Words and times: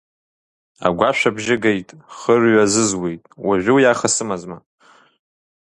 Агәашә 0.85 1.23
абжьы 1.29 1.55
геит, 1.63 1.89
хырҩ 2.17 2.55
азызуит, 2.63 3.23
уажәы 3.45 3.71
уи 3.75 3.83
аха 3.93 4.07
сымазма. 4.15 4.57